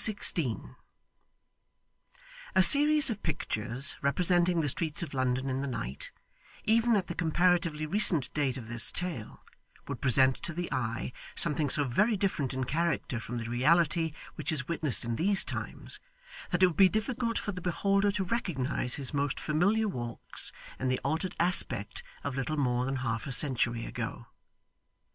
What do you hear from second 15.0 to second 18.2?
in these times, that it would be difficult for the beholder